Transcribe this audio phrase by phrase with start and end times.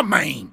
[0.00, 0.48] homem!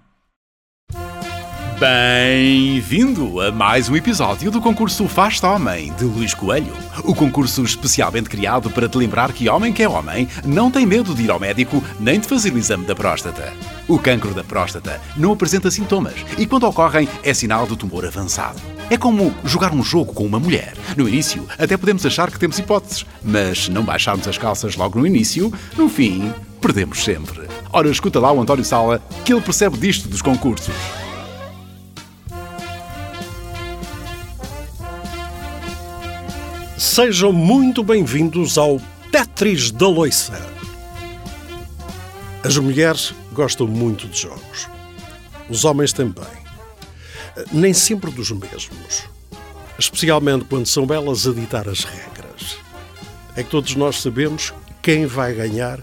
[1.80, 6.74] Bem-vindo a mais um episódio do concurso Faz-te Homem, de Luís Coelho.
[7.06, 11.16] O concurso especialmente criado para te lembrar que homem que é homem não tem medo
[11.16, 13.54] de ir ao médico nem de fazer o exame da próstata.
[13.88, 18.60] O cancro da próstata não apresenta sintomas e, quando ocorrem, é sinal de tumor avançado.
[18.90, 20.74] É como jogar um jogo com uma mulher.
[20.98, 25.00] No início, até podemos achar que temos hipóteses, mas se não baixarmos as calças logo
[25.00, 27.48] no início, no fim, perdemos sempre.
[27.72, 30.74] Ora, escuta lá o António Sala, que ele percebe disto dos concursos.
[36.78, 38.80] Sejam muito bem-vindos ao
[39.12, 40.42] Tetris da Loiça.
[42.44, 44.68] As mulheres gostam muito de jogos.
[45.50, 46.26] Os homens também.
[47.52, 49.04] Nem sempre dos mesmos.
[49.78, 52.58] Especialmente quando são elas a ditar as regras.
[53.36, 55.80] É que todos nós sabemos quem vai ganhar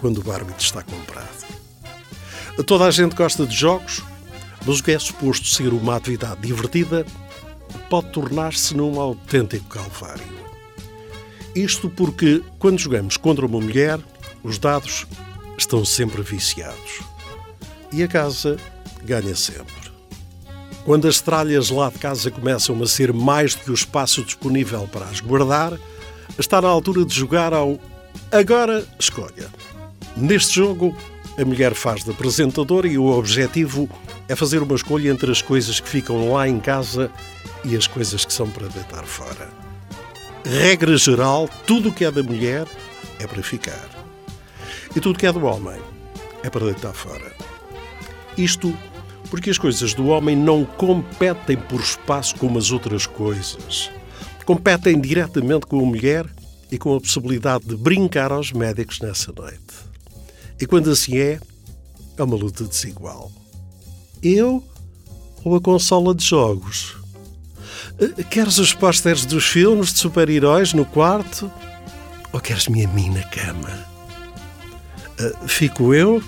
[0.00, 1.46] quando o árbitro está comprado.
[2.66, 4.02] Toda a gente gosta de jogos,
[4.66, 7.06] mas o que é suposto ser uma atividade divertida
[7.88, 10.38] pode tornar-se num autêntico calvário.
[11.54, 13.98] Isto porque, quando jogamos contra uma mulher,
[14.42, 15.06] os dados
[15.56, 17.00] estão sempre viciados.
[17.92, 18.56] E a casa
[19.04, 19.88] ganha sempre.
[20.84, 24.88] Quando as tralhas lá de casa começam a ser mais do que o espaço disponível
[24.90, 25.78] para as guardar,
[26.38, 27.78] está na altura de jogar ao
[28.30, 29.50] Agora Escolha.
[30.18, 30.96] Neste jogo,
[31.38, 33.88] a mulher faz de apresentadora e o objetivo
[34.28, 37.08] é fazer uma escolha entre as coisas que ficam lá em casa
[37.64, 39.48] e as coisas que são para deitar fora.
[40.44, 42.66] Regra geral, tudo o que é da mulher
[43.20, 43.88] é para ficar.
[44.90, 45.80] E tudo o que é do homem
[46.42, 47.32] é para deitar fora.
[48.36, 48.76] Isto
[49.30, 53.88] porque as coisas do homem não competem por espaço como as outras coisas.
[54.44, 56.26] Competem diretamente com a mulher
[56.72, 59.87] e com a possibilidade de brincar aos médicos nessa noite.
[60.60, 61.38] E quando assim é,
[62.16, 63.30] é uma luta desigual.
[64.22, 64.62] Eu
[65.44, 66.96] ou a consola de jogos?
[68.00, 71.50] Eh, queres os pósteres dos filmes de super-heróis no quarto?
[72.32, 73.86] Ou queres-me a mim na cama?
[75.18, 76.22] Eh, fico eu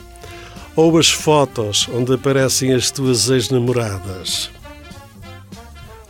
[0.76, 4.50] ou as fotos onde aparecem as tuas ex-namoradas?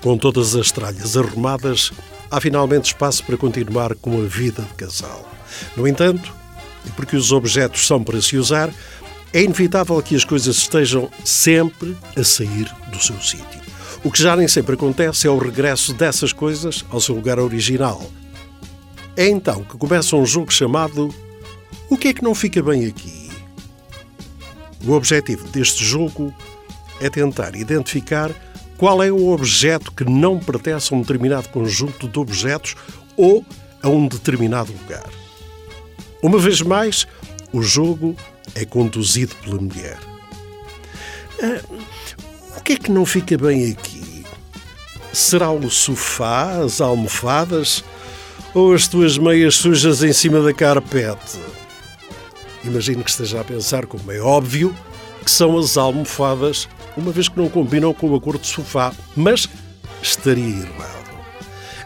[0.03, 1.93] Com todas as tralhas arrumadas,
[2.31, 5.29] há finalmente espaço para continuar com a vida de casal.
[5.77, 6.40] No entanto,
[6.97, 8.73] porque os objetos são para se usar,
[9.33, 13.61] é inevitável que as coisas estejam sempre a sair do seu sítio.
[14.03, 18.03] O que já nem sempre acontece é o regresso dessas coisas ao seu lugar original.
[19.17, 21.15] É então que começa um jogo chamado
[21.89, 23.31] O que é que não fica bem aqui?
[24.87, 26.35] O objetivo deste jogo
[27.01, 28.31] é tentar identificar
[28.79, 32.75] qual é o objeto que não pertence a um determinado conjunto de objetos
[33.15, 33.45] ou
[33.83, 35.11] a um determinado lugar.
[36.23, 37.07] Uma vez mais,
[37.53, 38.15] o jogo
[38.55, 39.99] é conduzido pela mulher.
[41.43, 41.61] Ah,
[42.57, 44.25] o que é que não fica bem aqui?
[45.13, 47.83] Será o sofá, as almofadas
[48.55, 51.39] ou as tuas meias sujas em cima da carpete?
[52.63, 54.75] Imagino que esteja a pensar, como é óbvio,
[55.25, 59.49] que são as almofadas, uma vez que não combinam com a cor do sofá, mas
[60.03, 61.00] estaria errado.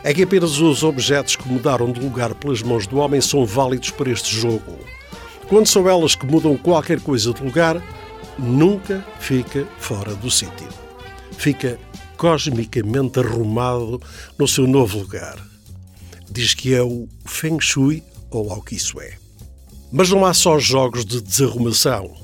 [0.05, 3.89] É que apenas os objetos que mudaram de lugar pelas mãos do homem são válidos
[3.89, 4.79] para este jogo.
[5.49, 7.83] Quando são elas que mudam qualquer coisa de lugar,
[8.39, 10.69] nunca fica fora do sítio.
[11.39, 11.79] Fica
[12.19, 13.99] cosmicamente arrumado
[14.39, 15.39] no seu novo lugar.
[16.31, 19.15] Diz que é o Feng Shui, ou lá o que isso é.
[19.91, 22.15] Mas não há só jogos de desarrumação.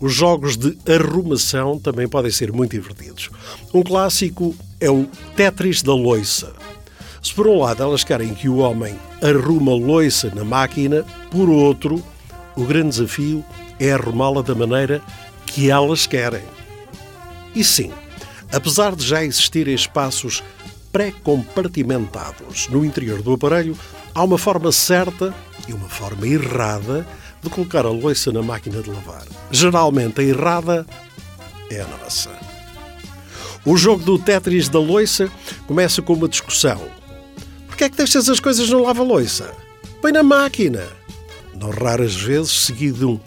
[0.00, 3.28] Os jogos de arrumação também podem ser muito divertidos.
[3.74, 5.06] Um clássico é o
[5.36, 6.61] Tetris da loiça.
[7.22, 12.02] Se por um lado elas querem que o homem arruma loiça na máquina, por outro,
[12.56, 13.44] o grande desafio
[13.78, 15.00] é arrumá-la da maneira
[15.46, 16.42] que elas querem.
[17.54, 17.92] E sim,
[18.52, 20.42] apesar de já existirem espaços
[20.90, 23.78] pré-compartimentados no interior do aparelho,
[24.12, 25.32] há uma forma certa
[25.68, 27.06] e uma forma errada
[27.40, 29.24] de colocar a louça na máquina de lavar.
[29.50, 30.84] Geralmente a errada
[31.70, 32.30] é a nossa.
[33.64, 35.30] O jogo do Tetris da louça
[35.68, 36.80] começa com uma discussão.
[37.82, 39.52] Porquê é que deixas as coisas no lava-louça?
[40.00, 40.86] Põe na máquina.
[41.60, 43.20] Não raras vezes seguido um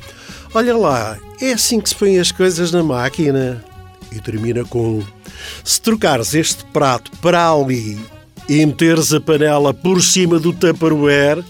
[0.54, 3.62] Olha lá, é assim que se põem as coisas na máquina.
[4.13, 5.04] E termina com:
[5.62, 8.00] Se trocares este prato para ali
[8.48, 11.44] e meteres a panela por cima do Tupperware,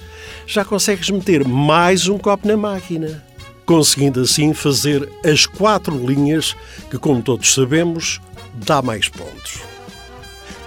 [0.47, 3.23] já consegues meter mais um copo na máquina.
[3.67, 6.55] Conseguindo assim fazer as quatro linhas
[6.89, 8.19] que, como todos sabemos,
[8.55, 9.74] dá mais pontos.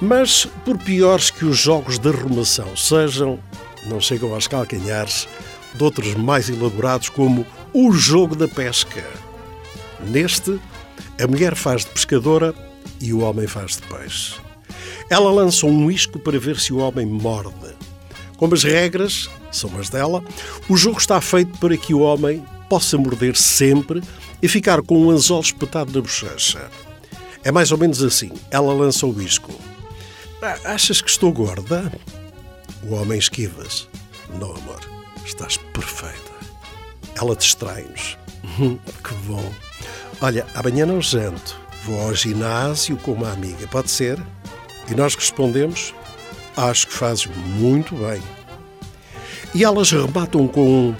[0.00, 3.38] Mas, por piores que os jogos de arrumação sejam,
[3.86, 5.26] não chegam aos calcanhares
[5.74, 9.04] de outros mais elaborados, como o jogo da pesca.
[10.06, 10.58] Neste,
[11.20, 12.54] a mulher faz de pescadora
[13.00, 14.34] e o homem faz de peixe.
[15.10, 17.74] Ela lança um isco para ver se o homem morde.
[18.36, 20.22] Como as regras são as dela,
[20.68, 24.00] o jogo está feito para que o homem possa morder sempre
[24.40, 26.70] e ficar com um anzol espetado na bochecha.
[27.42, 28.30] É mais ou menos assim.
[28.50, 29.52] Ela lança o isco.
[30.42, 31.92] Ah, achas que estou gorda?
[32.84, 33.88] O homem esquiva-se.
[34.38, 34.80] Não, amor,
[35.24, 36.30] estás perfeita.
[37.16, 38.16] Ela distrai-nos.
[39.02, 39.52] que bom.
[40.20, 41.58] Olha, amanhã não janto.
[41.84, 44.18] Vou ao ginásio com uma amiga, pode ser?
[44.88, 45.92] E nós respondemos:
[46.56, 48.22] Acho que fazes muito bem.
[49.54, 50.94] E elas rematam com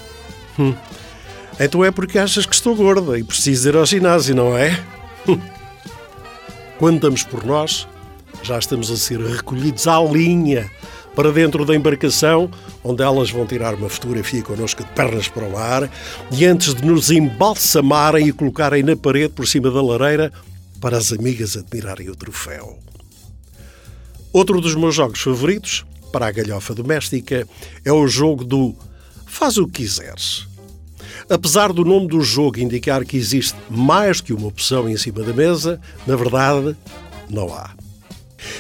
[0.59, 0.75] hum,
[1.61, 4.83] Então é porque achas que estou gorda e preciso ir ao ginásio, não é?
[6.79, 7.87] Quando damos por nós,
[8.43, 10.71] já estamos a ser recolhidos à linha
[11.15, 12.51] para dentro da embarcação,
[12.85, 15.91] onde elas vão tirar uma fotografia connosco de pernas para o ar,
[16.31, 20.33] e antes de nos embalsamarem e colocarem na parede por cima da lareira,
[20.81, 22.79] para as amigas admirarem o troféu.
[24.33, 27.49] Outro dos meus jogos favoritos, para a galhofa doméstica,
[27.85, 28.77] é o jogo do
[29.27, 30.47] Faz o que quiseres.
[31.29, 35.33] Apesar do nome do jogo indicar que existe mais que uma opção em cima da
[35.33, 36.77] mesa, na verdade,
[37.29, 37.78] não há.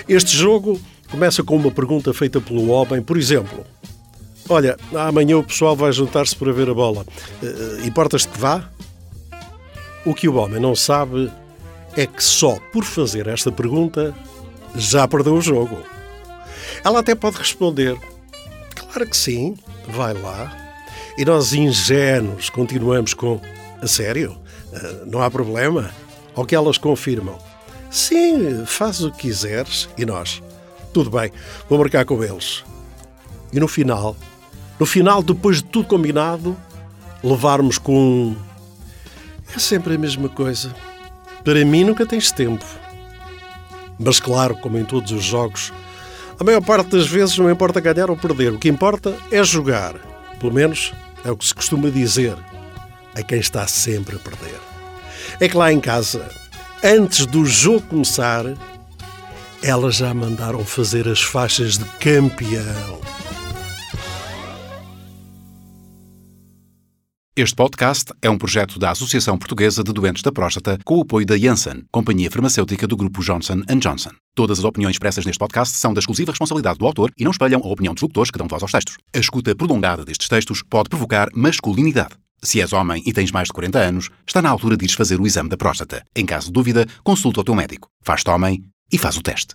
[0.08, 0.80] Este jogo
[1.10, 3.64] começa com uma pergunta feita pelo homem, por exemplo:
[4.48, 7.04] Olha, amanhã o pessoal vai juntar-se para ver a bola.
[7.42, 8.70] Uh, Importas-te que vá?
[10.06, 11.30] O que o homem não sabe
[11.96, 14.14] é que só por fazer esta pergunta
[14.74, 15.78] já perdeu o jogo.
[16.84, 17.96] Ela até pode responder:
[18.74, 19.56] Claro que sim,
[19.88, 20.56] vai lá.
[21.18, 23.40] E nós, ingênuos, continuamos com:
[23.82, 24.38] A sério?
[24.72, 25.90] Uh, não há problema?
[26.34, 27.38] Ao que elas confirmam:
[27.90, 29.88] Sim, faz o que quiseres.
[29.96, 30.42] E nós:
[30.92, 31.32] Tudo bem,
[31.68, 32.64] vou marcar com eles.
[33.52, 34.16] E no final,
[34.78, 36.56] no final, depois de tudo combinado,
[37.22, 38.36] levarmos com.
[39.54, 40.74] É sempre a mesma coisa.
[41.42, 42.64] Para mim nunca tens tempo.
[43.98, 45.72] Mas claro, como em todos os jogos,
[46.38, 48.52] a maior parte das vezes não importa ganhar ou perder.
[48.52, 49.94] O que importa é jogar.
[50.38, 50.92] Pelo menos
[51.24, 52.36] é o que se costuma dizer
[53.14, 54.60] a quem está sempre a perder.
[55.40, 56.30] É que lá em casa
[56.82, 58.44] antes do jogo começar,
[59.62, 62.98] elas já mandaram fazer as faixas de campeão.
[67.36, 71.24] Este podcast é um projeto da Associação Portuguesa de Doentes da Próstata com o apoio
[71.24, 74.10] da Janssen, companhia farmacêutica do grupo Johnson Johnson.
[74.34, 77.60] Todas as opiniões expressas neste podcast são da exclusiva responsabilidade do autor e não espelham
[77.62, 78.96] a opinião dos locutores que dão voz aos textos.
[79.14, 82.16] A escuta prolongada destes textos pode provocar masculinidade.
[82.42, 85.20] Se és homem e tens mais de 40 anos, está na altura de ires fazer
[85.20, 86.04] o exame da próstata.
[86.14, 87.88] Em caso de dúvida, consulta o teu médico.
[88.02, 88.62] Faz-te homem
[88.92, 89.54] e faz o teste.